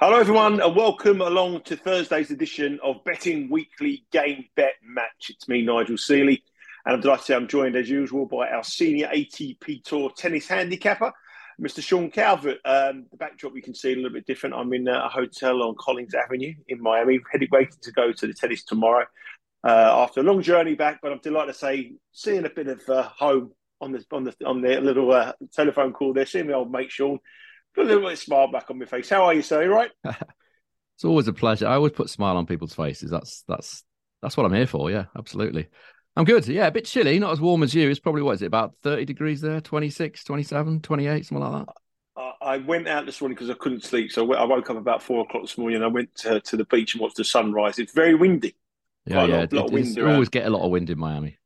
[0.00, 5.28] Hello, everyone, and welcome along to Thursday's edition of Betting Weekly Game Bet Match.
[5.28, 6.44] It's me, Nigel Seeley,
[6.86, 10.46] and I'm delighted to say I'm joined, as usual, by our senior ATP Tour tennis
[10.46, 11.12] handicapper,
[11.60, 11.82] Mr.
[11.82, 12.58] Sean Calvert.
[12.64, 14.54] Um, the backdrop you can see a little bit different.
[14.54, 18.34] I'm in a hotel on Collins Avenue in Miami, heading waiting to go to the
[18.34, 19.04] tennis tomorrow
[19.64, 21.00] uh, after a long journey back.
[21.02, 24.36] But I'm delighted to say, seeing a bit of uh, home on the on the
[24.46, 27.18] on the little uh, telephone call there, seeing my old mate Sean
[27.78, 29.08] Put a little bit of smile back on my face.
[29.08, 29.62] How are you, sir?
[29.62, 29.90] You right?
[30.04, 31.68] it's always a pleasure.
[31.68, 33.08] I always put a smile on people's faces.
[33.08, 33.84] That's that's
[34.20, 34.90] that's what I'm here for.
[34.90, 35.68] Yeah, absolutely.
[36.16, 36.48] I'm good.
[36.48, 37.88] Yeah, a bit chilly, not as warm as you.
[37.88, 41.74] It's probably what is it about 30 degrees there, 26, 27, 28, something like that.
[42.40, 44.10] I went out this morning because I couldn't sleep.
[44.10, 46.64] So I woke up about four o'clock this morning and I went to, to the
[46.64, 47.78] beach and watched the sunrise.
[47.78, 48.56] It's very windy.
[49.06, 49.36] Yeah, yeah.
[49.52, 51.38] Lot, lot it, always get a lot of wind in Miami.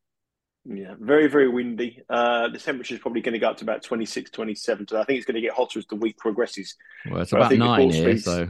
[0.64, 2.02] Yeah, very, very windy.
[2.08, 4.88] Uh, the temperature is probably going to go up to about 26, 27.
[4.88, 6.76] So I think it's going to get hotter as the week progresses.
[7.10, 8.48] Well, it's about nine here, so.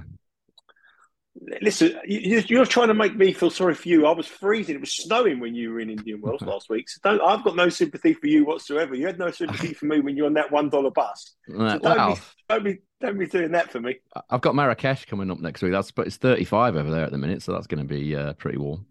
[1.62, 4.06] Listen, you're trying to make me feel sorry for you.
[4.06, 4.74] I was freezing.
[4.74, 6.90] It was snowing when you were in Indian Wells last week.
[6.90, 8.94] So don't, I've got no sympathy for you whatsoever.
[8.94, 11.34] You had no sympathy for me when you were on that one dollar bus.
[11.48, 12.14] So don't, wow.
[12.14, 14.00] be, don't, be, don't be doing that for me.
[14.28, 15.72] I've got Marrakesh coming up next week.
[15.72, 18.34] That's but it's 35 over there at the minute, so that's going to be uh,
[18.34, 18.84] pretty warm.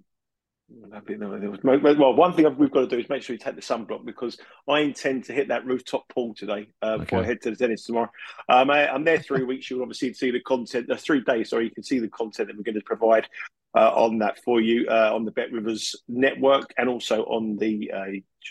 [0.71, 4.37] Well, one thing we've got to do is make sure you take the sunblock because
[4.67, 7.25] I intend to hit that rooftop pool today uh, before okay.
[7.25, 8.09] I head to the tennis tomorrow.
[8.49, 9.69] Um, I, am there three weeks.
[9.69, 10.89] You'll obviously see the content.
[10.89, 13.27] Uh, three days, sorry, you can see the content that we're going to provide
[13.75, 17.91] uh, on that for you uh, on the Bet Rivers network and also on the
[17.91, 18.05] uh,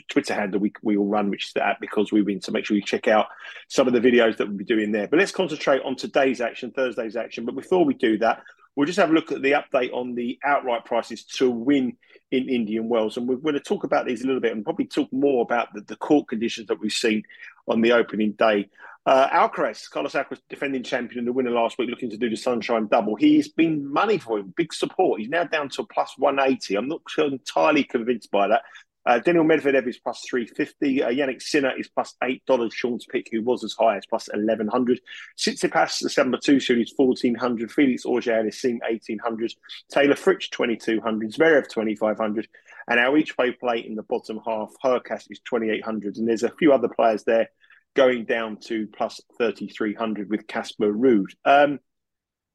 [0.08, 2.64] Twitter handle we, we all run, which is the app because we've been to make
[2.64, 3.26] sure you check out
[3.68, 5.08] some of the videos that we'll be doing there.
[5.08, 7.44] But let's concentrate on today's action, Thursday's action.
[7.44, 8.42] But before we do that,
[8.76, 11.96] we'll just have a look at the update on the outright prices to win
[12.30, 13.16] in Indian Wells.
[13.16, 15.68] And we're going to talk about these a little bit and probably talk more about
[15.74, 17.22] the, the court conditions that we've seen
[17.68, 18.68] on the opening day.
[19.06, 22.36] Uh, Alcaraz, Carlos Alcaraz, defending champion and the winner last week, looking to do the
[22.36, 23.16] Sunshine Double.
[23.16, 25.20] He's been money for him, big support.
[25.20, 26.76] He's now down to plus 180.
[26.76, 28.62] I'm not entirely convinced by that.
[29.06, 31.02] Uh, Daniil Medvedev is plus 350.
[31.02, 32.72] Uh, Jannik Sinner is plus $8.
[32.72, 35.00] Sean's pick, who was as high as plus 1100.
[35.38, 37.72] Tsitsipas, the number two series, 1400.
[37.72, 39.54] Felix Auger-Aliassime, 1800.
[39.90, 41.32] Taylor Fritz, 2200.
[41.32, 42.48] Zverev, 2500.
[42.88, 46.16] And our each way play in the bottom half, Hurkacz is 2800.
[46.16, 47.48] And there's a few other players there
[47.94, 51.30] going down to plus 3300 with Casper Ruud.
[51.44, 51.80] Um,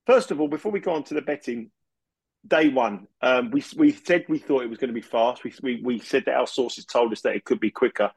[0.06, 1.72] first of all, before we go on to the betting,
[2.48, 5.44] day one, um, we we said we thought it was going to be fast.
[5.44, 8.12] We, we we said that our sources told us that it could be quicker.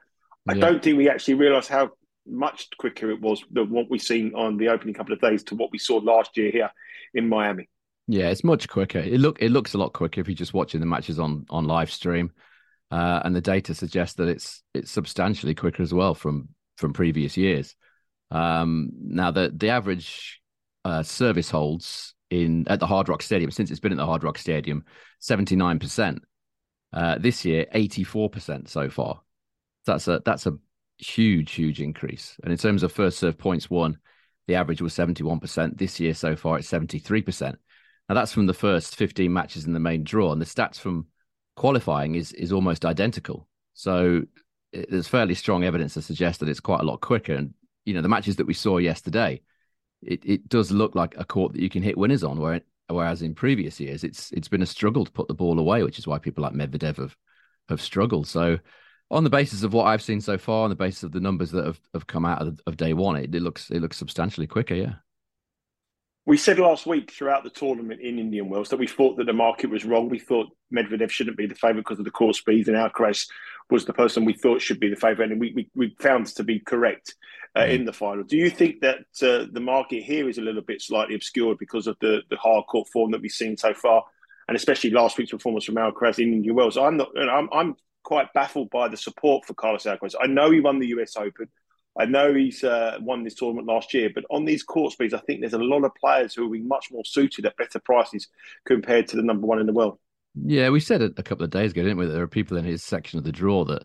[0.47, 0.61] I yeah.
[0.61, 1.91] don't think we actually realised how
[2.25, 5.55] much quicker it was than what we've seen on the opening couple of days to
[5.55, 6.71] what we saw last year here
[7.13, 7.69] in Miami.
[8.07, 8.99] Yeah, it's much quicker.
[8.99, 11.65] It look it looks a lot quicker if you're just watching the matches on on
[11.65, 12.31] live stream,
[12.91, 17.37] uh, and the data suggests that it's it's substantially quicker as well from from previous
[17.37, 17.75] years.
[18.31, 20.41] Um, now the the average
[20.85, 24.23] uh, service holds in at the Hard Rock Stadium since it's been at the Hard
[24.23, 24.83] Rock Stadium,
[25.19, 26.21] seventy nine percent.
[26.91, 29.21] Uh, this year, eighty four percent so far.
[29.85, 30.57] That's a that's a
[30.97, 32.37] huge huge increase.
[32.43, 33.97] And in terms of first serve points won,
[34.47, 35.77] the average was seventy one percent.
[35.77, 37.57] This year so far, it's seventy three percent.
[38.07, 41.07] Now that's from the first fifteen matches in the main draw, and the stats from
[41.55, 43.47] qualifying is is almost identical.
[43.73, 44.23] So
[44.71, 47.33] there's fairly strong evidence to suggest that it's quite a lot quicker.
[47.33, 47.53] And
[47.85, 49.41] you know the matches that we saw yesterday
[50.01, 53.21] it, it does look like a court that you can hit winners on, where whereas
[53.21, 56.07] in previous years it's it's been a struggle to put the ball away, which is
[56.07, 57.15] why people like Medvedev have
[57.69, 58.27] have struggled.
[58.27, 58.59] So
[59.11, 61.51] on the basis of what I've seen so far, on the basis of the numbers
[61.51, 64.47] that have, have come out of, of day one, it, it looks it looks substantially
[64.47, 64.75] quicker.
[64.75, 64.93] Yeah.
[66.25, 69.33] We said last week throughout the tournament in Indian Wells that we thought that the
[69.33, 70.09] market was wrong.
[70.09, 73.27] We thought Medvedev shouldn't be the favourite because of the court speed, and Alcaraz
[73.71, 76.43] was the person we thought should be the favourite, and we, we, we found to
[76.43, 77.15] be correct
[77.59, 77.73] uh, mm.
[77.73, 78.23] in the final.
[78.23, 81.87] Do you think that uh, the market here is a little bit slightly obscured because
[81.87, 84.03] of the, the hard court form that we've seen so far,
[84.47, 86.77] and especially last week's performance from Alcaraz in Indian Wells?
[86.77, 87.09] I'm not.
[87.15, 90.15] You know, I'm, I'm quite baffled by the support for Carlos Alcaraz.
[90.19, 91.47] I know he won the US Open.
[91.99, 95.19] I know he's uh, won this tournament last year, but on these court speeds, I
[95.19, 98.27] think there's a lot of players who will be much more suited at better prices
[98.65, 99.99] compared to the number one in the world.
[100.45, 102.05] Yeah, we said it a couple of days ago, didn't we?
[102.05, 103.83] That there are people in his section of the draw that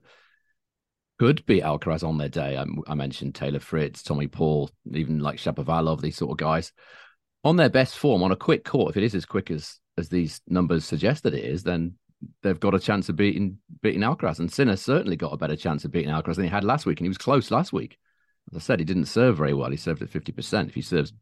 [1.18, 2.56] could beat Alcaraz on their day.
[2.56, 6.72] I, I mentioned Taylor Fritz, Tommy Paul, even like Shapovalov, these sort of guys
[7.44, 8.90] on their best form on a quick court.
[8.90, 11.94] If it is as quick as as these numbers suggest that it is, then
[12.42, 14.38] they've got a chance of beating beating Alcaraz.
[14.38, 16.98] And Sinner certainly got a better chance of beating Alcaraz than he had last week,
[16.98, 17.98] and he was close last week.
[18.50, 19.70] As I said, he didn't serve very well.
[19.70, 20.68] He served at fifty percent.
[20.68, 21.12] If he serves,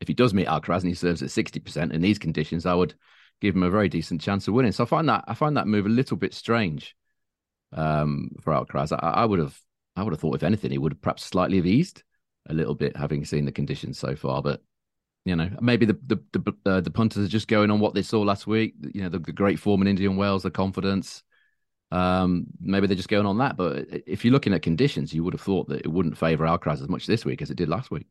[0.00, 2.74] if he does meet Alcaraz and he serves at sixty percent in these conditions, I
[2.74, 2.94] would
[3.40, 4.72] give him a very decent chance of winning.
[4.72, 6.96] So I find that I find that move a little bit strange
[7.74, 8.92] um, for Alcaraz.
[8.92, 9.58] I, I would have
[9.96, 12.02] I would have thought if anything he would have perhaps slightly have eased
[12.48, 14.42] a little bit, having seen the conditions so far.
[14.42, 14.62] But
[15.24, 18.02] you know, maybe the the the, uh, the punters are just going on what they
[18.02, 18.74] saw last week.
[18.92, 21.22] You know, the, the great form in Indian Wells, the confidence.
[21.90, 23.56] Um, maybe they're just going on that.
[23.56, 26.82] But if you're looking at conditions, you would have thought that it wouldn't favour Alcaraz
[26.82, 28.06] as much this week as it did last week.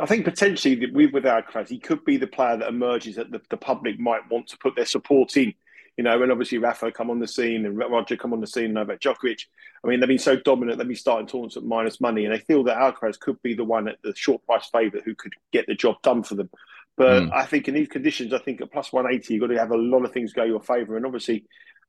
[0.00, 3.40] I think potentially with with Alcaraz, he could be the player that emerges that the,
[3.48, 5.54] the public might want to put their support in.
[5.98, 8.66] You know, when obviously Rafa come on the scene and Roger come on the scene,
[8.66, 9.42] and Novak Djokovic.
[9.84, 10.78] I mean, they've been so dominant.
[10.78, 13.64] They've been starting tournaments at minus money, and they feel that Alcaraz could be the
[13.64, 16.50] one at the short price favourite who could get the job done for them.
[16.96, 17.32] But mm.
[17.32, 19.76] I think in these conditions, I think at plus 180, you've got to have a
[19.76, 20.96] lot of things go your favour.
[20.96, 21.44] And obviously,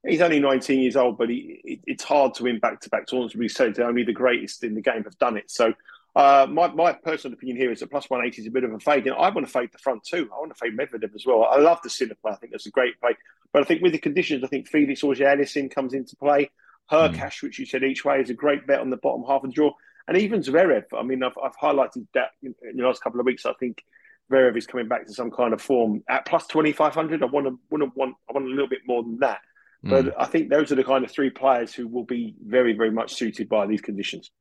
[0.07, 3.07] he's only 19 years old, but he, it, it's hard to win back to back
[3.07, 3.35] tournaments.
[3.35, 5.51] We said only the greatest in the game have done it.
[5.51, 5.73] So
[6.15, 8.79] uh, my, my personal opinion here is that plus 180 is a bit of a
[8.79, 9.05] fade.
[9.05, 10.29] And I want to fade the front too.
[10.33, 11.43] I want to fade Medvedev as well.
[11.43, 12.31] I love the Sinner play.
[12.31, 13.11] I think that's a great play.
[13.53, 16.49] But I think with the conditions, I think Felix Auger-Aliassime comes into play.
[16.89, 17.15] Her mm.
[17.15, 19.49] cash, which you said each way, is a great bet on the bottom half of
[19.49, 19.71] the draw.
[20.07, 23.45] And even Zverev, I mean, I've, I've highlighted that in, the last couple of weeks.
[23.45, 23.83] I think
[24.31, 27.21] Zverev is coming back to some kind of form at plus 2,500.
[27.21, 29.39] I want to, want to want, I want a little bit more than that.
[29.85, 29.89] Mm.
[29.89, 32.91] But I think those are the kind of three players who will be very, very
[32.91, 34.31] much suited by these conditions.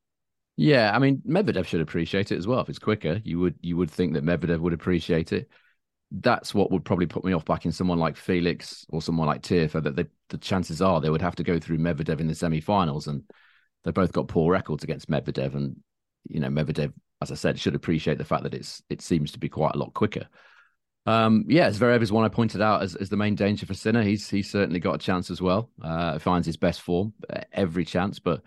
[0.60, 2.58] Yeah, I mean Medvedev should appreciate it as well.
[2.58, 5.48] If it's quicker, you would you would think that Medvedev would appreciate it.
[6.10, 9.84] That's what would probably put me off backing someone like Felix or someone like Tiafoe.
[9.84, 13.06] That they, the chances are they would have to go through Medvedev in the semi-finals,
[13.06, 13.22] and
[13.84, 15.54] they both got poor records against Medvedev.
[15.54, 15.76] And
[16.28, 19.38] you know Medvedev, as I said, should appreciate the fact that it's it seems to
[19.38, 20.26] be quite a lot quicker.
[21.06, 24.02] Um, yeah, Zverev is one I pointed out as, as the main danger for Sinner.
[24.02, 25.70] He's he's certainly got a chance as well.
[25.80, 27.12] Uh, finds his best form
[27.52, 28.42] every chance, but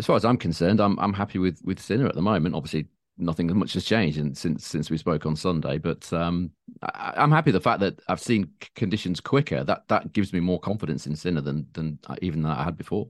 [0.00, 2.54] as far as I'm concerned, I'm I'm happy with with Sinner at the moment.
[2.54, 2.86] Obviously,
[3.18, 6.50] nothing much has changed in, since since we spoke on Sunday, but um,
[6.82, 9.62] I, am happy the fact that I've seen conditions quicker.
[9.62, 13.08] That that gives me more confidence in Sinner than than even that I had before.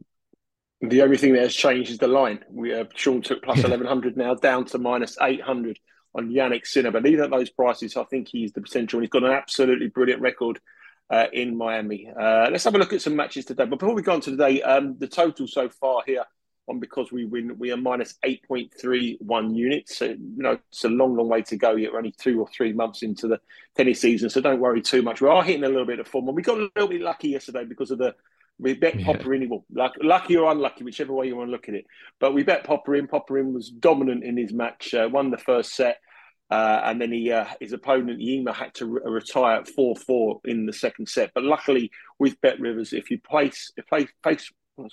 [0.81, 2.45] The only thing that has changed is the line.
[2.51, 5.79] We uh, Sean took plus eleven hundred now down to minus eight hundred
[6.13, 8.99] on Jannik Sinner, but even at those prices, I think he's the potential.
[8.99, 10.61] He's got an absolutely brilliant record.
[11.13, 12.09] Uh, in Miami.
[12.09, 13.65] Uh, let's have a look at some matches today.
[13.65, 16.23] But before we go on to today, um, the total so far here
[16.71, 19.99] on because we win we are minus 8.31 units.
[19.99, 21.77] So, you know, it's a long, long way to go.
[21.77, 23.41] Yet we're only two or three months into the
[23.77, 24.31] tennis season.
[24.31, 25.21] So don't worry too much.
[25.21, 26.29] We are hitting a little bit of form.
[26.29, 28.15] And we got a little bit lucky yesterday because of the
[28.59, 29.07] we bet yeah.
[29.07, 29.49] Popyrin.
[29.49, 31.87] Well, luck, lucky or unlucky, whichever way you want to look at it.
[32.19, 33.09] But we bet Popyrin.
[33.09, 35.99] Popper in was dominant in his match, uh, won the first set.
[36.51, 40.41] Uh, and then he, uh, his opponent Yima had to re- retire at four four
[40.45, 41.31] in the second set.
[41.33, 44.51] But luckily, with Bet Rivers, if you place if play face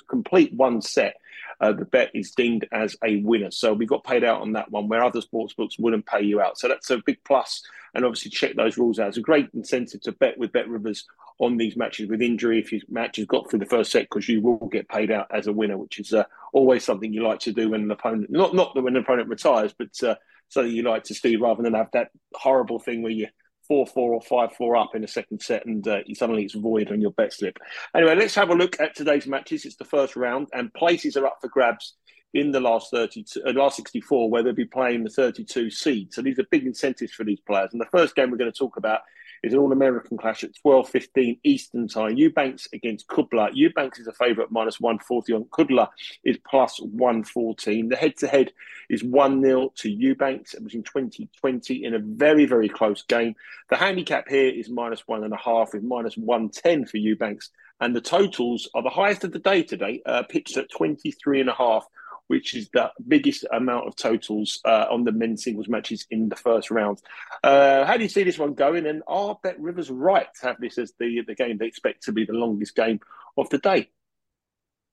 [0.08, 1.16] complete one set,
[1.60, 3.52] uh, the bet is deemed as a winner.
[3.52, 6.42] So we got paid out on that one where other sports books wouldn't pay you
[6.42, 6.58] out.
[6.58, 7.64] So that's a big plus.
[7.94, 9.10] And obviously, check those rules out.
[9.10, 11.06] It's a great incentive to bet with Bet Rivers
[11.40, 14.28] on these matches with injury if your match has got through the first set because
[14.28, 17.40] you will get paid out as a winner, which is uh, always something you like
[17.40, 20.16] to do when an opponent, not not when an opponent retires, but uh,
[20.50, 23.28] something you like to see rather than have that horrible thing where you
[23.68, 26.92] four four or five four up in the second set, and uh, suddenly it's void
[26.92, 27.58] on your bet slip.
[27.96, 29.66] Anyway, let's have a look at today's matches.
[29.66, 31.96] It's the first round, and places are up for grabs
[32.34, 36.14] in the last 32, uh, last 64, where they'll be playing the 32 seed.
[36.14, 37.70] So these are big incentives for these players.
[37.72, 39.02] And the first game we're going to talk about
[39.44, 42.16] is an All-American clash at 12.15 Eastern Time.
[42.18, 43.50] Eubanks against Kudla.
[43.54, 45.90] Eubanks is a favourite minus 140 on Kudla
[46.24, 47.90] is plus 114.
[47.90, 48.52] The head-to-head
[48.90, 50.54] is 1-0 to Eubanks.
[50.54, 53.36] It was in 2020 in a very, very close game.
[53.70, 57.52] The handicap here is minus one and a half with minus 110 for Eubanks.
[57.80, 61.50] And the totals are the highest of the day today, uh, pitched at 23 and
[61.50, 61.86] a half
[62.28, 66.36] which is the biggest amount of totals uh, on the men's singles matches in the
[66.36, 67.02] first round.
[67.44, 68.86] Uh, how do you see this one going?
[68.86, 72.12] And are Bet Rivers right to have this as the, the game they expect to
[72.12, 73.00] be the longest game
[73.38, 73.90] of the day?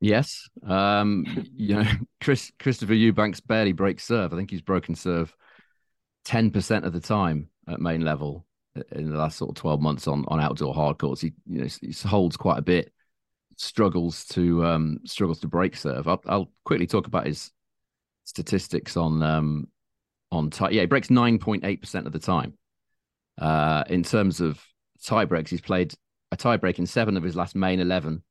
[0.01, 0.49] Yes.
[0.67, 1.91] Um, you know,
[2.23, 4.33] Chris Christopher Eubanks barely breaks serve.
[4.33, 5.35] I think he's broken serve
[6.27, 8.47] 10% of the time at main level
[8.93, 11.21] in the last sort of 12 months on, on outdoor hard courts.
[11.21, 12.93] He, you know, he holds quite a bit
[13.57, 16.09] struggles to um, struggles to break serve.
[16.09, 17.51] I'll, I'll, quickly talk about his
[18.25, 19.69] statistics on um,
[20.31, 20.71] on tie.
[20.71, 22.55] Yeah, he breaks nine point eight percent of the time.
[23.39, 24.63] Uh, in terms of
[25.03, 25.95] tie breaks, he's played
[26.33, 28.23] a tie break in seven of his last main 11,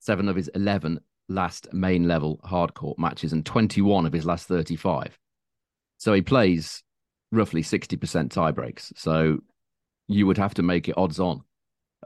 [0.00, 5.18] seven of his 11 last main level hardcore matches, and 21 of his last 35.
[5.98, 6.82] So he plays
[7.32, 8.92] roughly 60% tie breaks.
[8.96, 9.38] So
[10.08, 11.42] you would have to make it odds on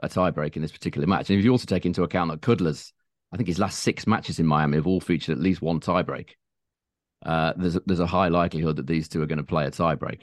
[0.01, 1.29] a tie break in this particular match.
[1.29, 2.93] And if you also take into account that Kudla's,
[3.31, 6.31] I think his last six matches in Miami have all featured at least one tiebreak.
[7.25, 9.71] Uh, there's a, there's a high likelihood that these two are going to play a
[9.71, 10.21] tiebreak.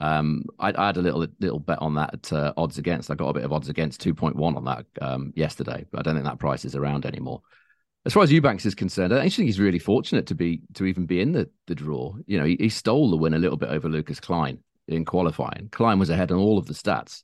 [0.00, 3.10] Um, I, I, had a little little bet on that at uh, odds against.
[3.10, 6.14] I got a bit of odds against 2.1 on that um, yesterday, but I don't
[6.14, 7.42] think that price is around anymore.
[8.06, 10.86] As far as Eubanks is concerned, I actually think he's really fortunate to be to
[10.86, 12.14] even be in the, the draw.
[12.26, 15.68] You know, he, he stole the win a little bit over Lukas Klein in qualifying.
[15.70, 17.22] Klein was ahead on all of the stats,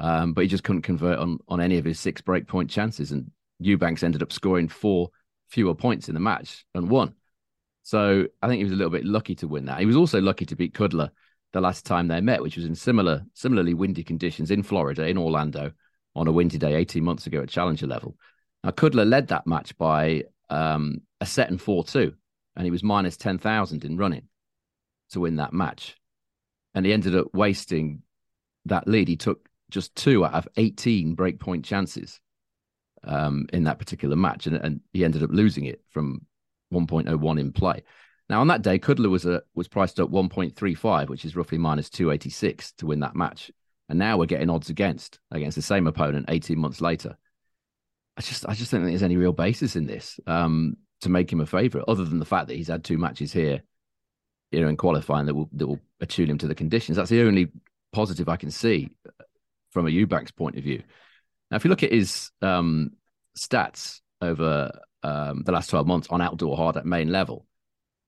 [0.00, 3.12] um, but he just couldn't convert on on any of his six break point chances.
[3.12, 5.10] And Eubanks ended up scoring four
[5.48, 7.14] fewer points in the match and won.
[7.82, 9.80] So I think he was a little bit lucky to win that.
[9.80, 11.10] He was also lucky to beat Kudla
[11.52, 15.18] the last time they met, which was in similar, similarly windy conditions in Florida, in
[15.18, 15.72] Orlando,
[16.14, 18.16] on a windy day 18 months ago at Challenger level.
[18.62, 22.12] Now, Kudla led that match by um, a set and 4 2,
[22.56, 24.28] and he was minus 10,000 in running
[25.10, 25.96] to win that match.
[26.74, 28.02] And he ended up wasting
[28.66, 29.08] that lead.
[29.08, 32.20] He took just two out of 18 breakpoint chances
[33.04, 36.26] um, in that particular match, and, and he ended up losing it from
[36.72, 37.82] 1.01 in play.
[38.28, 41.90] Now on that day, Kudla was a, was priced at 1.35, which is roughly minus
[41.90, 43.50] 286 to win that match.
[43.88, 47.16] And now we're getting odds against against the same opponent 18 months later.
[48.16, 51.32] I just I just don't think there's any real basis in this um, to make
[51.32, 53.62] him a favourite, other than the fact that he's had two matches here,
[54.52, 56.96] you know, in qualifying that will that will attune him to the conditions.
[56.96, 57.50] That's the only
[57.92, 58.90] positive I can see
[59.70, 60.82] from a Eubanks point of view.
[61.50, 62.92] Now, if you look at his um,
[63.36, 64.70] stats over
[65.02, 67.46] um, the last 12 months on outdoor hard at main level,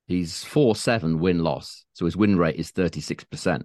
[0.06, 1.84] He's 4 7 win loss.
[1.94, 3.64] So his win rate is 36%.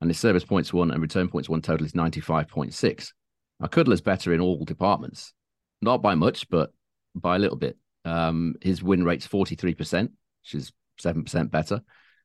[0.00, 3.12] And his service points won and return points won total is 95.6.
[3.60, 5.32] Now, Kudla's better in all departments.
[5.80, 6.72] Not by much, but
[7.14, 7.78] by a little bit.
[8.04, 10.02] Um, his win rate's 43%,
[10.42, 11.80] which is 7% better.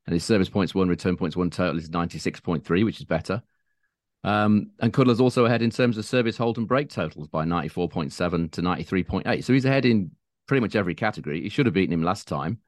[0.06, 3.44] And his service points won, return points won total is 96.3, which is better.
[4.24, 8.52] Um, and Kudla's also ahead in terms of service hold and break totals by 94.7
[8.52, 9.44] to 93.8.
[9.44, 10.12] So he's ahead in
[10.48, 11.42] pretty much every category.
[11.42, 12.60] He should have beaten him last time.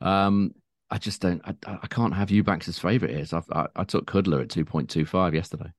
[0.00, 0.54] Um,
[0.90, 1.40] I just don't.
[1.44, 3.24] I, I can't have Eubanks as favourite here.
[3.24, 5.72] So I, I took Kudla at two point two five yesterday.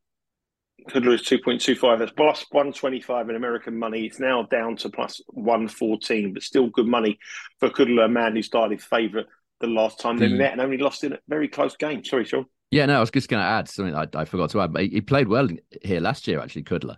[0.90, 2.00] Kudla is two point two five.
[2.00, 4.06] That's plus one twenty five in American money.
[4.06, 7.20] It's now down to plus one fourteen, but still good money
[7.60, 9.28] for Kudla, a man who started favourite
[9.60, 12.04] the last time they met and only lost in a very close game.
[12.04, 12.46] Sorry, Sean.
[12.74, 14.74] Yeah, no, I was just going to add something I, I, forgot to add.
[14.74, 15.48] But he, he played well
[15.82, 16.98] here last year, actually, Kudla.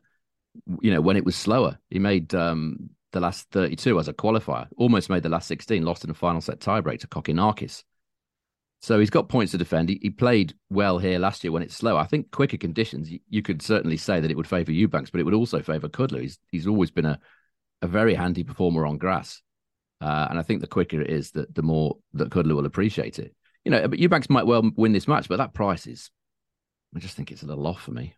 [0.82, 4.68] You know, when it was slower, he made um, the last 32 as a qualifier,
[4.78, 7.84] almost made the last 16, lost in the final set tiebreak to Kokkinakis.
[8.82, 9.90] So he's got points to defend.
[9.90, 11.98] He, he, played well here last year when it's slow.
[11.98, 15.20] I think quicker conditions, you, you could certainly say that it would favour Eubanks, but
[15.20, 16.22] it would also favour Kudla.
[16.22, 17.20] He's, he's always been a,
[17.82, 19.42] a very handy performer on grass.
[20.02, 23.18] Uh, and I think the quicker it is, that the more that Kudla will appreciate
[23.18, 23.34] it.
[23.66, 26.12] You know, but Eubanks might well win this match, but that price is,
[26.96, 28.16] I just think it's a little off for me.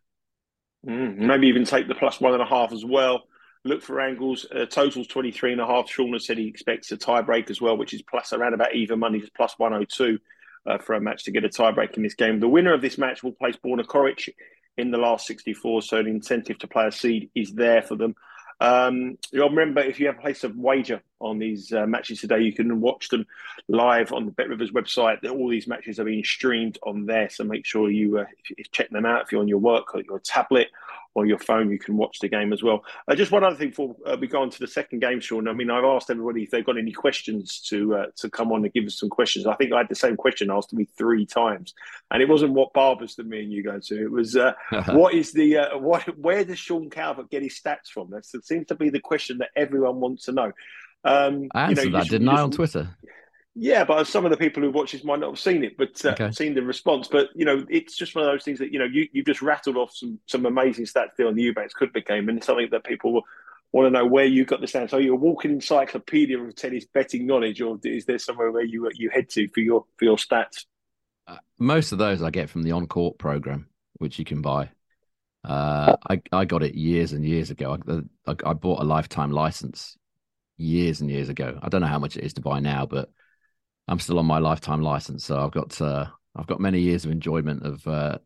[0.86, 3.24] Mm, maybe even take the plus one and a half as well
[3.68, 4.46] look for angles.
[4.54, 5.90] Uh, totals 23 and a half.
[5.90, 8.76] Sean has said he expects a tie break as well, which is plus around about
[8.76, 10.18] even money, is plus 102
[10.66, 12.40] uh, for a match to get a tie break in this game.
[12.40, 14.30] The winner of this match will place Borna Coric
[14.78, 18.16] in the last 64, so the incentive to play a seed is there for them.
[18.60, 22.42] Um, you'll remember if you have a place of wager on these uh, matches today,
[22.42, 23.26] you can watch them
[23.68, 25.24] live on the Bet Rivers website.
[25.30, 28.26] All these matches are being streamed on there, so make sure you uh,
[28.72, 30.70] check them out if you're on your work or your tablet
[31.18, 32.86] or your phone, you can watch the game as well.
[33.08, 35.48] Uh, just one other thing before uh, we go on to the second game, Sean.
[35.48, 38.64] I mean, I've asked everybody if they've got any questions to uh, to come on
[38.64, 39.48] and give us some questions.
[39.48, 41.74] I think I had the same question asked to me three times,
[42.12, 44.04] and it wasn't what barbers that me and you go to.
[44.04, 44.54] It was uh,
[44.92, 48.12] what is the uh, what where does Sean Calvert get his stats from?
[48.12, 50.52] That seems to be the question that everyone wants to know.
[51.04, 52.96] Um, I answered you know, that, just, didn't I, on Twitter?
[53.60, 56.06] Yeah, but some of the people who watch this might not have seen it, but
[56.06, 56.32] uh, okay.
[56.32, 57.08] seen the response.
[57.08, 59.42] But you know, it's just one of those things that you know you you just
[59.42, 62.68] rattled off some some amazing stats there on the Eubanks Kudla game, and it's something
[62.70, 63.24] that people
[63.72, 64.94] want to know where you got the stats.
[64.94, 68.92] Are you a walking encyclopedia of tennis betting knowledge, or is there somewhere where you
[68.94, 70.66] you head to for your for your stats?
[71.26, 74.70] Uh, most of those I get from the on court program, which you can buy.
[75.44, 77.76] Uh, I I got it years and years ago.
[77.88, 79.98] I, I, I bought a lifetime license
[80.58, 81.58] years and years ago.
[81.60, 83.10] I don't know how much it is to buy now, but
[83.88, 87.12] I'm still on my lifetime license, so I've got uh, I've got many years of
[87.12, 88.18] enjoyment of uh,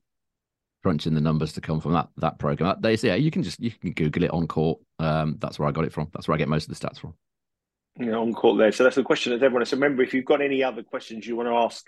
[0.84, 2.77] crunching the numbers to come from that that program.
[2.82, 4.80] They say yeah, you can just you can Google it on court.
[5.00, 6.10] Um, that's where I got it from.
[6.13, 7.13] That's where I get most of the stats from.
[8.12, 8.72] know, on court there.
[8.72, 9.65] So that's the question that everyone.
[9.65, 11.86] So remember, if you've got any other questions you want to ask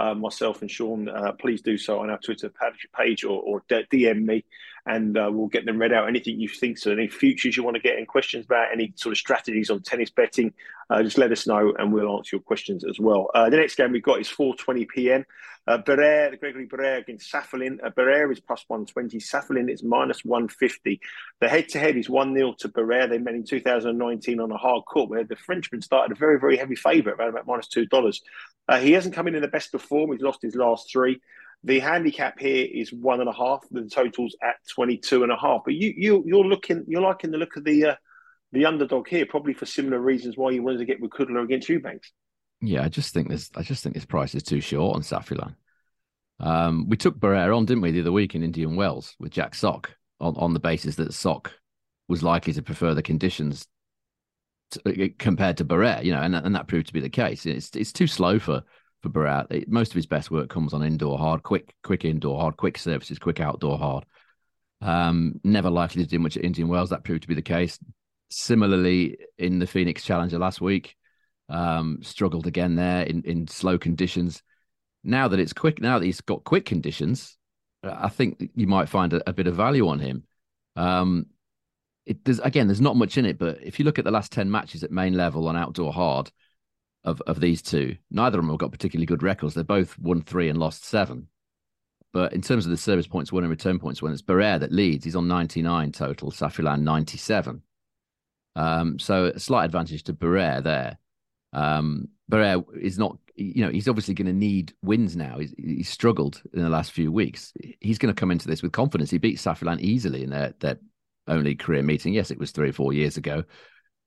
[0.00, 2.50] uh, myself and Sean, uh, please do so on our Twitter
[2.96, 4.44] page or, or DM me,
[4.86, 6.08] and uh, we'll get them read out.
[6.08, 9.12] Anything you think so, any futures you want to get in questions about, any sort
[9.12, 10.54] of strategies on tennis betting,
[10.88, 13.30] uh, just let us know, and we'll answer your questions as well.
[13.34, 15.24] Uh, the next game we've got is 4:20 p.m.
[15.66, 17.78] Uh, the Gregory Barrère against Safiullin.
[17.84, 19.18] Uh, is plus 120.
[19.18, 21.00] Safiullin is minus 150.
[21.40, 23.08] The head to head is 1 0 to Barrère.
[23.08, 26.56] They met in 2019 on a hard court where the Frenchman started a very, very
[26.56, 28.20] heavy favourite, around about minus $2.
[28.68, 30.12] Uh, he hasn't come in in the best of form.
[30.12, 31.20] He's lost his last three.
[31.62, 33.60] The handicap here is one and a half.
[33.70, 35.60] The total's at 22 and a half.
[35.66, 37.94] But you, you, you're looking, you're liking the look of the uh,
[38.52, 41.68] the underdog here, probably for similar reasons why you wanted to get with Kudla against
[41.68, 42.12] Eubanks.
[42.60, 43.50] Yeah, I just think this.
[43.54, 45.54] I just think this price is too short on Safiullin.
[46.40, 49.54] Um, we took Barrère on, didn't we, the other week in Indian Wells with Jack
[49.54, 51.52] Sock on, on the basis that Sock
[52.08, 53.66] was likely to prefer the conditions
[54.70, 57.46] to, uh, compared to Barrère, you know, and, and that proved to be the case.
[57.46, 58.62] It's it's too slow for
[59.02, 59.66] for Barrère.
[59.68, 63.18] most of his best work comes on indoor hard, quick, quick indoor hard, quick services,
[63.18, 64.04] quick outdoor hard.
[64.82, 66.90] Um, never likely to do much at Indian Wells.
[66.90, 67.78] That proved to be the case.
[68.30, 70.96] Similarly, in the Phoenix Challenger last week,
[71.48, 74.42] um, struggled again there in, in slow conditions.
[75.02, 77.36] Now that it's quick, now that he's got quick conditions,
[77.82, 80.24] I think you might find a, a bit of value on him.
[80.76, 81.26] Um,
[82.06, 84.32] it, there's again, there's not much in it, but if you look at the last
[84.32, 86.30] ten matches at main level on outdoor hard
[87.04, 89.54] of of these two, neither of them have got particularly good records.
[89.54, 91.28] They're both won three and lost seven.
[92.12, 94.72] But in terms of the service points won and return points won, it's Barrère that
[94.72, 95.04] leads.
[95.04, 97.62] He's on 99 total, Safiullin 97.
[98.56, 100.98] Um, so a slight advantage to Barrère there.
[101.52, 105.38] Um, Barrère is not, you know, he's obviously going to need wins now.
[105.38, 107.52] He's, he's, struggled in the last few weeks.
[107.80, 109.10] He's going to come into this with confidence.
[109.10, 110.78] He beat Safiullin easily in their, their
[111.28, 112.12] only career meeting.
[112.12, 113.44] Yes, it was three or four years ago,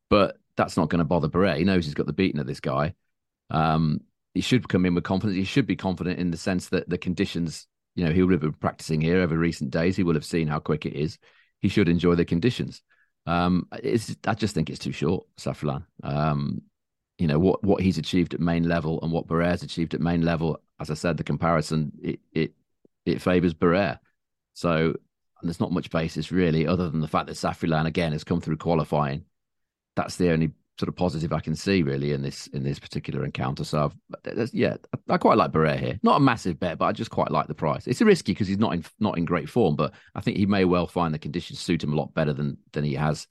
[0.09, 1.57] but that's not going to bother Barrère.
[1.57, 2.93] He knows he's got the beating of this guy.
[3.49, 4.01] Um,
[4.33, 5.37] he should come in with confidence.
[5.37, 8.41] He should be confident in the sense that the conditions, you know, he would have
[8.41, 9.95] been practicing here over recent days.
[9.95, 11.17] He will have seen how quick it is.
[11.59, 12.81] He should enjoy the conditions.
[13.25, 15.85] Um, I just think it's too short, Safiullin.
[16.03, 16.61] Um,
[17.19, 20.23] you know what what he's achieved at main level and what Barrère's achieved at main
[20.23, 20.59] level.
[20.79, 22.53] As I said, the comparison it it,
[23.05, 23.99] it favors Barrère.
[24.55, 24.95] So
[25.41, 28.57] there's not much basis really, other than the fact that Safiullin again has come through
[28.57, 29.25] qualifying.
[29.95, 33.23] That's the only sort of positive I can see really in this in this particular
[33.23, 33.63] encounter.
[33.63, 33.91] So
[34.25, 34.77] I've, yeah,
[35.07, 35.99] I quite like Barrère here.
[36.01, 37.87] Not a massive bet, but I just quite like the price.
[37.87, 40.45] It's a risky because he's not in not in great form, but I think he
[40.45, 43.27] may well find the conditions suit him a lot better than than he has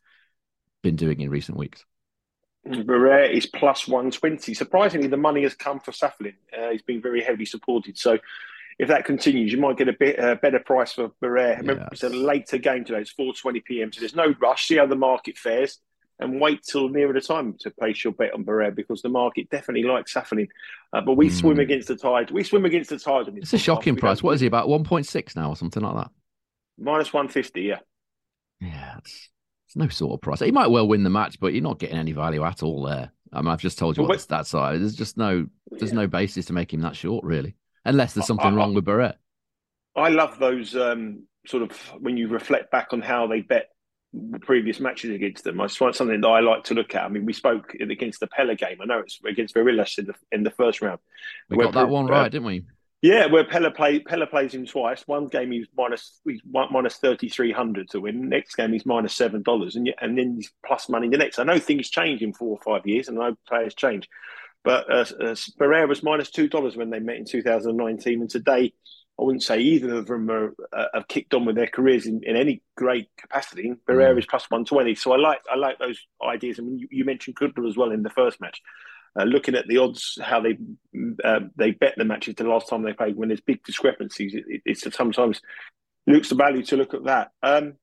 [0.82, 1.84] been doing in recent weeks.
[2.66, 4.54] Barrère is plus 120.
[4.54, 6.34] Surprisingly, the money has come for Safiullin.
[6.56, 7.98] Uh, he's been very heavily supported.
[7.98, 8.18] So
[8.78, 11.58] if that continues, you might get a bit uh, better price for Barrère.
[11.58, 11.88] Remember, yes.
[11.92, 13.00] it's a later game today.
[13.00, 13.92] It's 4.20 p.m.
[13.92, 14.68] So there's no rush.
[14.68, 15.80] See how the market fares
[16.24, 19.50] and wait till nearer the time to place your bet on Barrère because the market
[19.50, 20.48] definitely likes Safiullin.
[20.92, 21.32] Uh, but we mm.
[21.32, 22.30] swim against the tide.
[22.30, 23.28] We swim against the tide.
[23.36, 24.22] It's a shocking price.
[24.22, 26.10] What is he, about 1.6 now or something like that?
[26.78, 27.78] Minus 150, yeah.
[28.60, 29.28] Yeah, it's
[29.72, 30.40] it's no sort of price.
[30.40, 33.10] He might well win the match, but you're not getting any value at all there.
[33.32, 34.76] I mean, I've just told you well, what the stats are.
[34.76, 36.00] There's just no, there's yeah.
[36.00, 38.84] no basis to make him that short, really, unless there's something I, I, wrong with
[38.84, 39.14] Barrère.
[39.96, 43.70] I love those um, sort of when you reflect back on how they bet
[44.40, 45.60] previous matches against them.
[45.60, 47.04] It's something that I like to look at.
[47.04, 48.78] I mean, we spoke against the Pella game.
[48.82, 51.00] I know it's against Varillas in the in the first round.
[51.48, 52.64] We got that one uh, right, didn't we?
[53.00, 55.02] Yeah, where Pella play Pella plays him twice.
[55.06, 58.28] One game he's minus he's minus thirty three hundred to win.
[58.28, 61.38] Next game he's minus seven dollars, and and then he's plus money the next.
[61.38, 64.08] I know things change in four or five years, and I know players change,
[64.62, 67.78] but uh, uh, Barrère was minus two dollars when they met in two thousand and
[67.78, 68.72] nineteen, and today
[69.22, 72.20] I wouldn't say either of them are, uh, have kicked on with their careers in,
[72.24, 73.72] in any great capacity.
[73.88, 74.18] Barrère mm.
[74.18, 76.58] is plus one twenty, so I like I like those ideas.
[76.58, 78.60] I mean, you, you mentioned Kudla as well in the first match
[79.18, 80.56] uh, looking at the odds, how they
[81.24, 84.62] uh, they bet the matches the last time they played, when there's big discrepancies, it,
[84.64, 85.40] it's sometimes
[86.06, 87.30] looks the value to look at that.
[87.42, 87.74] Um,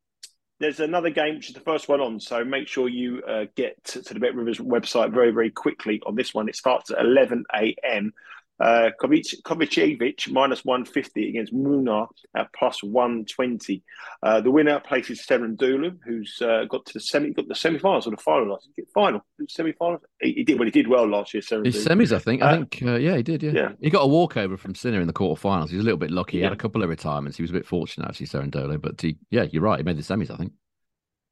[0.59, 3.81] there's another game, which is the first one on, so make sure you uh, get
[3.85, 6.49] to the Bet Rivers website very, very quickly on this one.
[6.49, 8.11] It starts at 11 a.m.
[8.59, 13.83] Uh, Kovacevic minus 150 against Munar at plus 120.
[14.21, 18.11] Uh, the winner places Cerundolo, who's uh, got to the semi, got the semi-finals or
[18.11, 19.99] the final last final, semi-final.
[20.21, 20.65] He, he, did well.
[20.65, 21.41] He did well last year.
[21.41, 21.65] Cerundolo.
[21.73, 22.41] His semis, I think.
[22.41, 23.43] I uh, think, uh, yeah, he did.
[23.43, 23.51] Yeah.
[23.53, 25.69] yeah, he got a walkover from Sinner in the quarterfinals.
[25.69, 26.33] He was a little bit lucky.
[26.33, 26.47] He yeah.
[26.47, 27.37] had a couple of retirements.
[27.37, 28.81] He was a bit fortunate actually, Cerundolo.
[28.81, 29.77] But he, yeah, you're right.
[29.77, 30.51] He made the semis, I think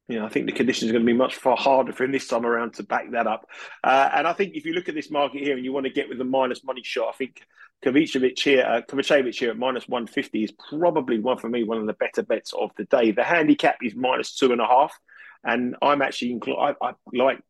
[0.08, 2.12] you know, I think the conditions are going to be much far harder for him
[2.12, 3.46] this time around to back that up.
[3.84, 5.92] Uh, and I think if you look at this market here and you want to
[5.92, 7.42] get with the minus money shot, I think
[7.84, 11.86] Kovacevic here, uh, Kovacevic here at minus 150 is probably one for me, one of
[11.86, 13.10] the better bets of the day.
[13.10, 14.98] The handicap is minus two and a half.
[15.44, 17.40] And I'm actually, I, I like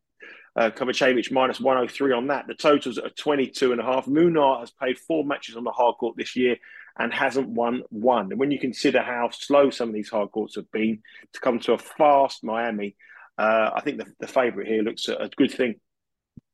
[0.56, 2.48] Uh, Kovacevic minus 103 on that.
[2.48, 4.06] The totals are 22 and a half.
[4.06, 6.56] Munar has played four matches on the hard court this year
[6.98, 8.30] and hasn't won one.
[8.30, 11.60] And when you consider how slow some of these hard courts have been to come
[11.60, 12.96] to a fast Miami,
[13.38, 15.76] uh, I think the, the favourite here looks a, a, good thing.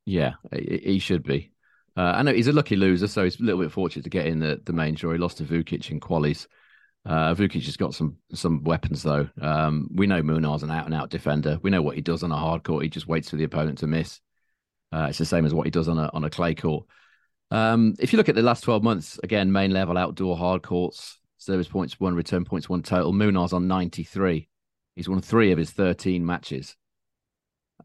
[0.05, 1.51] Yeah, he should be.
[1.97, 4.27] Uh, I know he's a lucky loser, so he's a little bit fortunate to get
[4.27, 5.13] in the, the main draw.
[5.13, 6.45] He lost to Vukic in qualies.
[7.05, 9.29] Uh, Vukic has got some some weapons though.
[9.39, 11.59] Um, we know Munar's an out and out defender.
[11.61, 12.83] We know what he does on a hard court.
[12.83, 14.19] He just waits for the opponent to miss.
[14.91, 16.85] Uh, it's the same as what he does on a on a clay court.
[17.55, 21.19] Um, if you look at the last twelve months, again, main level outdoor hard courts,
[21.37, 23.13] service points one, return points one total.
[23.13, 24.49] Munar's on ninety three.
[24.97, 26.75] He's won three of his thirteen matches.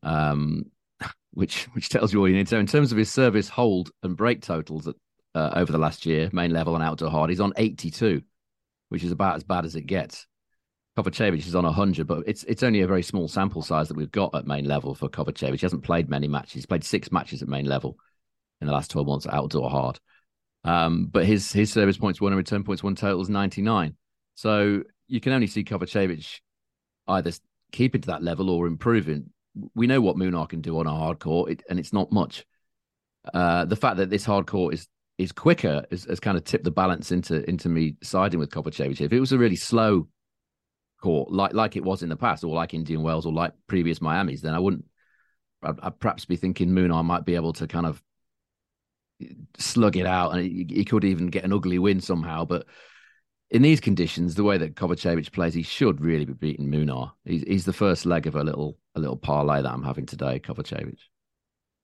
[0.03, 0.65] Um,
[1.35, 2.59] which which tells you all you need know.
[2.59, 4.97] In terms of his service hold and break totals at,
[5.37, 8.23] uh, over the last year, main level and outdoor hard, he's on eighty two
[8.89, 10.27] which is about as bad as it gets.
[10.99, 14.11] Kovacevic is on 100, but it's it's only a very small sample size that we've
[14.11, 15.61] got at main level for Kovacevic.
[15.61, 16.55] He hasn't played many matches.
[16.55, 17.97] He's played six matches at main level
[18.61, 19.99] in the last 12 months outdoor hard.
[20.65, 23.97] Um, but his his service points one and return points one total is 99.
[24.35, 26.41] So you can only see Kovacevic
[27.09, 27.33] either
[27.73, 29.31] keeping to that level or improving.
[29.75, 32.45] We know what Munar can do on a hard court, it, and it's not much.
[33.33, 34.87] Uh, the fact that this hard court is
[35.19, 39.01] is quicker has, has kind of tipped the balance into into me siding with Kovacevic.
[39.01, 40.09] If it was a really slow
[41.03, 44.01] court, like like it was in the past, or like Indian Wells, or like previous
[44.01, 44.85] Miami's, then I wouldn't.
[45.63, 48.03] I'd, I'd perhaps be thinking Munar might be able to kind of
[49.59, 52.45] slug it out, and he, could even get an ugly win somehow.
[52.45, 52.67] But
[53.51, 57.13] in these conditions, the way that Kovacevic plays, he should really be beating Munar.
[57.25, 60.39] He's he's the first leg of a little a little parlay that I'm having today,
[60.41, 60.99] Kovacevic.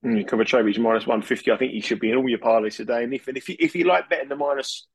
[0.05, 1.51] Mm, Kovacevic minus one fifty.
[1.51, 3.05] I think he should be in all your parlays today.
[3.05, 4.87] And if and if you, if you like betting the minus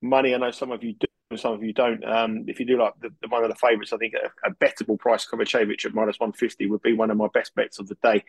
[0.00, 2.04] money, I know some of you do, and some of you don't.
[2.04, 4.54] Um, if you do like the, the one of the favourites, I think a, a
[4.54, 7.88] bettable price Kovacevic at minus one fifty would be one of my best bets of
[7.88, 8.24] the day.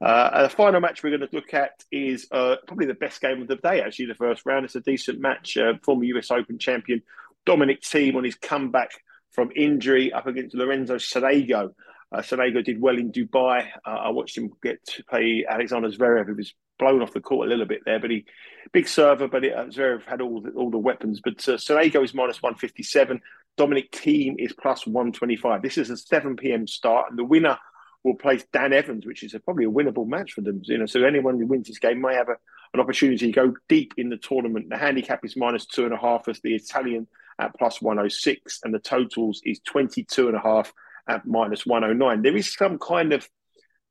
[0.00, 3.42] Uh, the final match we're going to look at is uh, probably the best game
[3.42, 3.80] of the day.
[3.80, 4.64] Actually, the first round.
[4.64, 5.56] It's a decent match.
[5.56, 7.02] Uh, former US Open champion
[7.44, 8.90] Dominic Thiem on his comeback
[9.32, 11.74] from injury up against Lorenzo Sonego.
[12.14, 13.66] Uh, Sonego did well in Dubai.
[13.84, 16.26] Uh, I watched him get to play Alexander Zverev.
[16.26, 18.24] He was blown off the court a little bit there, but he
[18.72, 19.26] big server.
[19.26, 21.20] But it, uh, Zverev had all the, all the weapons.
[21.22, 23.20] But uh, Sonego is minus one fifty seven.
[23.56, 25.62] Dominic Thiem is plus one twenty five.
[25.62, 27.58] This is a seven pm start, and the winner
[28.04, 30.60] will place Dan Evans, which is a, probably a winnable match for them.
[30.64, 32.36] You know, so anyone who wins this game may have a,
[32.74, 34.68] an opportunity to go deep in the tournament.
[34.68, 37.08] The handicap is minus two and a half as the Italian
[37.40, 40.72] at 106, and the totals is twenty two and a half
[41.08, 42.22] at minus 109.
[42.22, 43.28] There is some kind of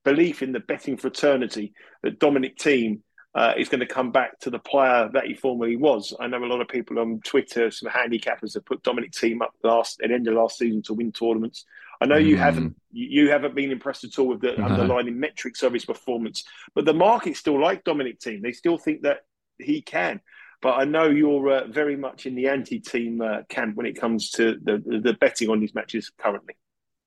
[0.03, 3.01] belief in the betting fraternity that Dominic Thiem
[3.35, 6.13] uh, is going to come back to the player that he formerly was.
[6.19, 9.53] I know a lot of people on Twitter, some handicappers have put Dominic Thiem up
[9.63, 11.65] last at the end of last season to win tournaments.
[12.01, 12.25] I know mm.
[12.25, 14.65] you haven't you haven't been impressed at all with the no.
[14.65, 16.43] underlying metrics of his performance,
[16.75, 18.41] but the market still like Dominic Thiem.
[18.41, 19.21] They still think that
[19.57, 20.19] he can.
[20.61, 24.31] But I know you're uh, very much in the anti-Thiem uh, camp when it comes
[24.31, 26.55] to the, the betting on these matches currently.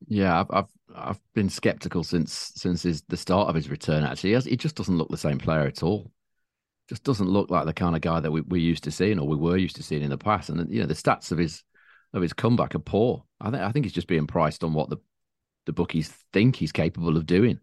[0.08, 4.04] Yeah, I've, I've I've been skeptical since since his the start of his return.
[4.04, 6.12] Actually, he, has, he just doesn't look the same player at all.
[6.88, 9.26] Just doesn't look like the kind of guy that we we used to seeing or
[9.26, 10.50] we were used to seeing in the past.
[10.50, 11.64] And you know, the stats of his
[12.12, 13.24] of his comeback are poor.
[13.40, 14.98] I think I think he's just being priced on what the
[15.66, 17.58] the bookies think he's capable of doing,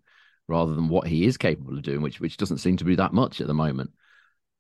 [0.47, 3.13] rather than what he is capable of doing, which which doesn't seem to be that
[3.13, 3.91] much at the moment.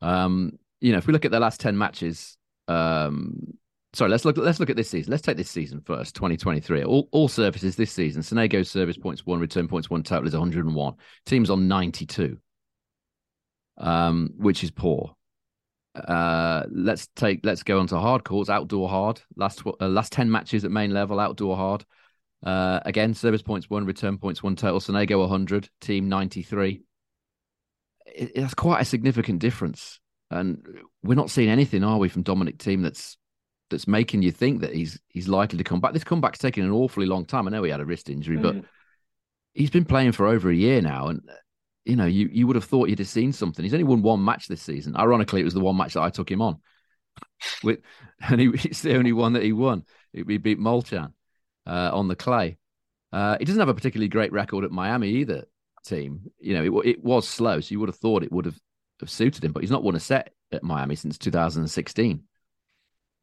[0.01, 3.57] Um, you know, if we look at the last ten matches, um,
[3.93, 4.37] sorry, let's look.
[4.37, 5.11] Let's look at this season.
[5.11, 6.15] Let's take this season first.
[6.15, 6.83] 2023.
[6.83, 8.21] All all services this season.
[8.21, 10.93] Sonego's service points one, return points one, total is 101.
[11.25, 12.37] Thiem's on 92,
[13.77, 15.15] um, which is poor.
[15.95, 17.41] Uh, let's take.
[17.43, 18.49] Let's go on to hard courts.
[18.49, 19.21] Outdoor hard.
[19.35, 21.19] Last uh, last 10 matches at main level.
[21.19, 21.85] Outdoor hard.
[22.43, 24.79] Uh, again, service points one, return points one, total.
[24.79, 26.81] Sonego 100, Thiem 93.
[28.05, 29.99] It, that's quite a significant difference.
[30.29, 30.65] And
[31.03, 33.17] we're not seeing anything, are we, from Dominic Thiem that's
[33.73, 35.93] that's making you think that he's he's likely to come back.
[35.93, 37.47] This comeback's taking an awfully long time.
[37.47, 38.41] I know he had a wrist injury, mm.
[38.41, 38.55] but
[39.53, 41.21] he's been playing for over a year now, and
[41.83, 43.63] you know you you would have thought you'd have seen something.
[43.63, 44.95] He's only won one match this season.
[44.95, 46.61] Ironically, it was the one match that I took him on,
[47.63, 47.79] with
[48.21, 49.83] and he, it's the only one that he won.
[50.13, 51.11] He beat Molchan
[51.65, 52.57] uh, on the clay.
[53.11, 55.45] Uh, he doesn't have a particularly great record at Miami either.
[55.85, 58.57] Thiem, you know, it, it was slow, so you would have thought it would have,
[59.01, 62.23] have suited him, but he's not won a set at Miami since 2016.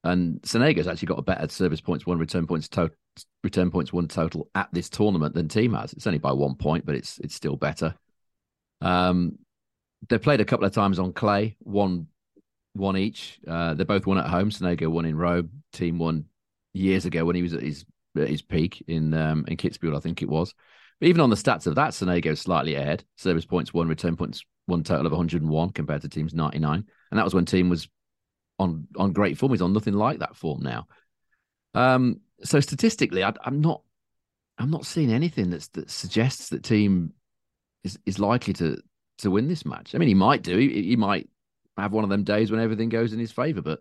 [0.03, 2.97] And Sonego's actually got a better service points one, return points total,
[3.45, 5.93] return points one total at this tournament than Thiem has.
[5.93, 7.95] It's only by one point, but it's it's still better.
[8.81, 9.39] Um,
[10.09, 12.07] they played a couple of times on clay, one
[12.73, 13.41] one each.
[13.47, 14.51] Uh, they both won at home.
[14.51, 15.51] Sonego won in Rome.
[15.75, 16.25] Thiem won
[16.73, 17.85] years ago when he was at his
[18.17, 20.55] at his peak in um, in Kitzbühel, I think it was.
[20.99, 23.05] But even on the stats of that, Sonego's slightly ahead.
[23.17, 26.85] Service points one, return points one total of 101 compared to Thiem's 99.
[27.11, 27.89] And that was when Thiem was
[28.61, 29.53] on on great form.
[29.53, 30.87] He's on nothing like that form now.
[31.75, 33.83] Um, so statistically, I, am not
[34.59, 37.11] I'm not seeing anything that's that suggests that Thiem
[37.83, 38.81] is is likely to
[39.19, 39.95] to win this match.
[39.95, 40.57] I mean, he might do.
[40.57, 41.29] He, he might
[41.77, 43.81] have one of them days when everything goes in his favor, but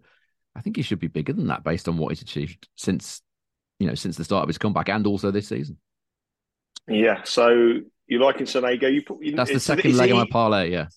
[0.55, 3.21] I think he should be bigger than that based on what he's achieved since
[3.79, 5.77] you know since the start of his comeback and also this season.
[6.87, 7.23] Yeah.
[7.23, 8.91] So you're liking Sonego?
[8.91, 10.71] You put you, that's the second leg he, of my parlay.
[10.71, 10.87] Yeah.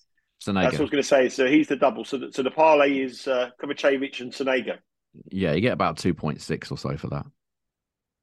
[0.45, 1.29] That's what I was going to say.
[1.29, 2.05] So he's the double.
[2.05, 4.77] So the, so the parlay is uh, Kovacevic and Sonego.
[5.29, 7.25] Yeah, you get about two point six or so for that.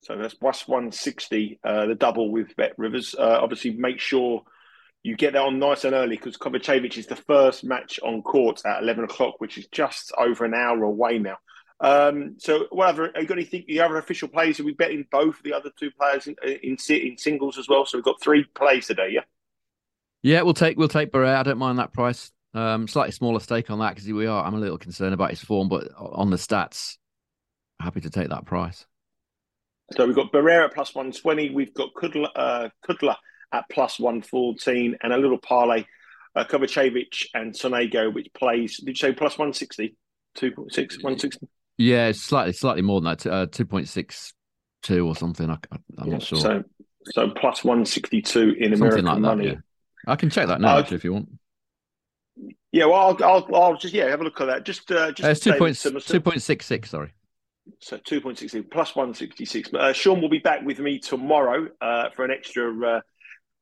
[0.02, 1.60] So that's plus one sixty.
[1.62, 3.14] Uh, the double with Bet Rivers.
[3.18, 4.42] Uh, obviously, make sure
[5.02, 8.62] you get that on nice and early because Kovacevic is the first match on court
[8.66, 11.36] at eleven o'clock, which is just over an hour away now.
[11.80, 13.04] Um, so, whatever.
[13.14, 13.64] Have you got anything?
[13.66, 14.60] The other official players?
[14.60, 17.86] Are we betting both the other two players in, in, in singles as well?
[17.86, 19.10] So we've got three plays today.
[19.12, 19.22] Yeah.
[20.22, 21.36] Yeah, we'll take we'll take Barrère.
[21.36, 22.30] I don't mind that price.
[22.52, 24.44] Um, slightly smaller stake on that because we are.
[24.44, 26.96] I'm a little concerned about his form, but on the stats,
[27.80, 28.86] happy to take that price.
[29.92, 31.50] So we've got Barrère at plus one twenty.
[31.50, 33.16] We've got Kudla, uh, Kudla
[33.52, 35.84] at plus one fourteen, and a little parlay,
[36.36, 38.78] uh, Kovacevic and Sonego, which plays.
[38.78, 39.96] Did you say plus one sixty?
[40.34, 41.48] Two point six, one sixty.
[41.78, 43.26] Yeah, slightly slightly more than that.
[43.26, 44.34] Uh, Two point six
[44.82, 45.50] two or something.
[45.50, 46.38] I, am yeah, not sure.
[46.38, 46.62] So
[47.06, 49.46] so plus one sixty two in something American like that, money.
[49.46, 49.54] Yeah.
[50.06, 51.28] I can check that now uh, actually if you want.
[52.72, 54.64] Yeah, well, I'll, I'll, I'll, just yeah have a look at that.
[54.64, 56.90] Just uh, just uh, it's two point two point six six.
[56.90, 57.12] Sorry.
[57.80, 59.72] So two point six plus one sixty six.
[59.72, 63.00] Uh, Sean will be back with me tomorrow uh, for an extra uh,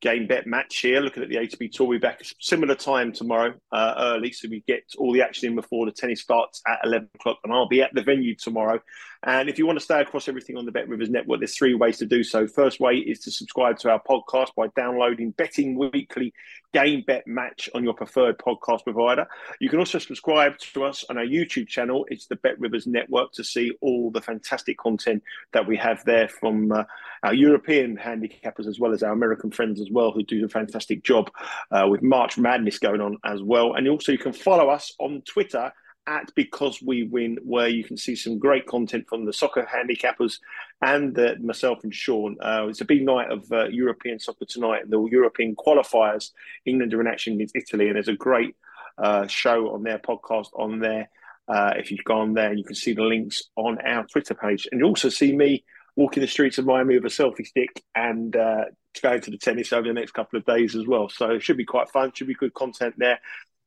[0.00, 1.00] game bet match here.
[1.00, 4.62] Looking at the ATP Tour, we'll be back similar time tomorrow, uh, early, so we
[4.66, 7.82] get all the action in before the tennis starts at eleven o'clock, and I'll be
[7.82, 8.80] at the venue tomorrow.
[9.24, 11.74] And if you want to stay across everything on the Bet Rivers Network, there's three
[11.74, 12.46] ways to do so.
[12.46, 16.32] First way is to subscribe to our podcast by downloading Betting Weekly
[16.72, 19.26] Game Bet Match on your preferred podcast provider.
[19.60, 22.06] You can also subscribe to us on our YouTube channel.
[22.08, 26.28] It's the Bet Rivers Network to see all the fantastic content that we have there
[26.28, 26.84] from uh,
[27.24, 31.02] our European handicappers as well as our American friends as well, who do a fantastic
[31.02, 31.30] job
[31.72, 33.74] uh, with March Madness going on as well.
[33.74, 35.72] And also, you can follow us on Twitter
[36.08, 40.38] at Because We Win, where you can see some great content from the soccer handicappers
[40.80, 42.36] and uh, myself and Sean.
[42.40, 46.30] Uh, it's a big night of uh, European soccer tonight, the European qualifiers.
[46.64, 48.56] England are in action against Italy, and there's a great
[48.96, 51.10] uh, show on their podcast on there.
[51.46, 54.66] Uh, if you go on there, you can see the links on our Twitter page.
[54.72, 58.34] And you also see me walking the streets of Miami with a selfie stick and
[58.34, 58.64] uh,
[59.02, 61.08] going to the tennis over the next couple of days as well.
[61.08, 63.20] So it should be quite fun, should be good content there.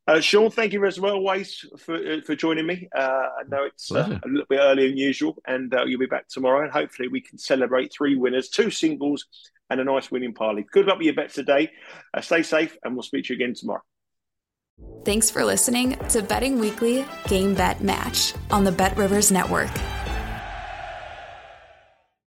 [0.07, 2.89] Uh, Sean, thank you as always for uh, for joining me.
[2.95, 6.07] Uh, I know it's uh, a little bit earlier than usual, and uh, you'll be
[6.07, 6.63] back tomorrow.
[6.63, 9.27] And hopefully, we can celebrate three winners, two singles,
[9.69, 10.63] and a nice winning parlay.
[10.71, 11.71] Good luck with your bets today.
[12.13, 13.83] Uh, stay safe, and we'll speak to you again tomorrow.
[15.05, 19.69] Thanks for listening to Betting Weekly Game Bet Match on the Bet Rivers Network.